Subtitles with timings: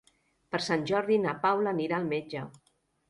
[0.53, 2.43] Per Sant Jordi na Paula anirà al metge.